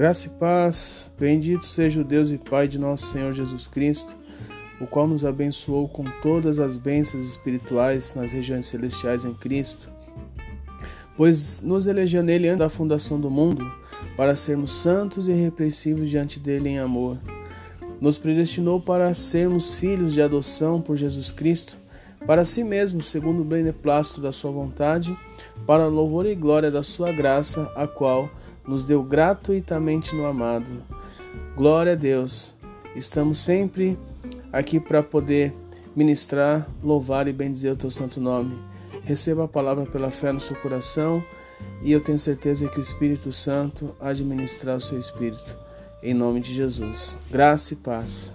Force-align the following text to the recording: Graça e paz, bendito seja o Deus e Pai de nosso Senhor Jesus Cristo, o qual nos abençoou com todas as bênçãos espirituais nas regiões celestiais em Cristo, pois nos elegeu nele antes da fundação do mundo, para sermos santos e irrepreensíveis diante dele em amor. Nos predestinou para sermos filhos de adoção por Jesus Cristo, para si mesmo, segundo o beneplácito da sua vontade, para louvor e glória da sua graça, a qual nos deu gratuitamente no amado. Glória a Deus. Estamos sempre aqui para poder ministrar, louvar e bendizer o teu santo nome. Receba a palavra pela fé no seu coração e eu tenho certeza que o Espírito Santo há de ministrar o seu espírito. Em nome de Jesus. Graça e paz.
Graça 0.00 0.28
e 0.28 0.30
paz, 0.30 1.12
bendito 1.20 1.62
seja 1.62 2.00
o 2.00 2.04
Deus 2.04 2.30
e 2.30 2.38
Pai 2.38 2.66
de 2.66 2.78
nosso 2.78 3.08
Senhor 3.08 3.34
Jesus 3.34 3.66
Cristo, 3.66 4.16
o 4.80 4.86
qual 4.86 5.06
nos 5.06 5.26
abençoou 5.26 5.86
com 5.86 6.04
todas 6.22 6.58
as 6.58 6.78
bênçãos 6.78 7.22
espirituais 7.22 8.14
nas 8.14 8.32
regiões 8.32 8.64
celestiais 8.64 9.26
em 9.26 9.34
Cristo, 9.34 9.90
pois 11.18 11.60
nos 11.60 11.86
elegeu 11.86 12.22
nele 12.22 12.48
antes 12.48 12.60
da 12.60 12.70
fundação 12.70 13.20
do 13.20 13.28
mundo, 13.28 13.70
para 14.16 14.34
sermos 14.34 14.72
santos 14.72 15.28
e 15.28 15.32
irrepreensíveis 15.32 16.08
diante 16.08 16.40
dele 16.40 16.70
em 16.70 16.78
amor. 16.78 17.18
Nos 18.00 18.16
predestinou 18.16 18.80
para 18.80 19.12
sermos 19.12 19.74
filhos 19.74 20.14
de 20.14 20.22
adoção 20.22 20.80
por 20.80 20.96
Jesus 20.96 21.30
Cristo, 21.30 21.76
para 22.26 22.44
si 22.44 22.62
mesmo, 22.62 23.02
segundo 23.02 23.42
o 23.42 23.44
beneplácito 23.44 24.20
da 24.20 24.32
sua 24.32 24.50
vontade, 24.50 25.16
para 25.66 25.86
louvor 25.86 26.26
e 26.26 26.34
glória 26.34 26.70
da 26.70 26.82
sua 26.82 27.12
graça, 27.12 27.70
a 27.74 27.86
qual 27.86 28.30
nos 28.66 28.84
deu 28.84 29.02
gratuitamente 29.02 30.14
no 30.14 30.26
amado. 30.26 30.84
Glória 31.56 31.92
a 31.92 31.96
Deus. 31.96 32.54
Estamos 32.94 33.38
sempre 33.38 33.98
aqui 34.52 34.78
para 34.78 35.02
poder 35.02 35.54
ministrar, 35.94 36.68
louvar 36.82 37.28
e 37.28 37.32
bendizer 37.32 37.72
o 37.72 37.76
teu 37.76 37.90
santo 37.90 38.20
nome. 38.20 38.62
Receba 39.04 39.44
a 39.44 39.48
palavra 39.48 39.86
pela 39.86 40.10
fé 40.10 40.32
no 40.32 40.40
seu 40.40 40.56
coração 40.56 41.22
e 41.82 41.92
eu 41.92 42.00
tenho 42.00 42.18
certeza 42.18 42.68
que 42.68 42.78
o 42.78 42.82
Espírito 42.82 43.32
Santo 43.32 43.96
há 44.00 44.12
de 44.12 44.24
ministrar 44.24 44.76
o 44.76 44.80
seu 44.80 44.98
espírito. 44.98 45.58
Em 46.02 46.14
nome 46.14 46.40
de 46.40 46.54
Jesus. 46.54 47.18
Graça 47.30 47.74
e 47.74 47.76
paz. 47.76 48.30